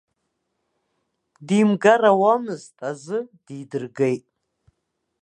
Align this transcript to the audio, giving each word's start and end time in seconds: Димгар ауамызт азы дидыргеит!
Димгар 1.47 2.01
ауамызт 2.11 2.77
азы 2.89 3.19
дидыргеит! 3.45 4.25